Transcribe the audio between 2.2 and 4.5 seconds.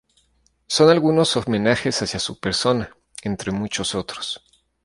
persona, entre muchos otros.